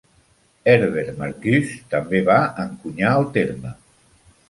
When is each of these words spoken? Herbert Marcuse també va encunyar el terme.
Herbert 0.71 1.13
Marcuse 1.19 1.77
també 1.93 2.25
va 2.33 2.41
encunyar 2.67 3.15
el 3.23 3.33
terme. 3.41 3.79